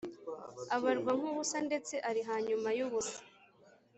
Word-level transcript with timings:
Abarwa 0.75 1.11
nk 1.19 1.23
ubusa 1.31 1.57
ndetse 1.67 1.95
ari 2.09 2.21
hanyuma 2.29 2.69
y 2.77 2.81
ubusa 2.85 3.19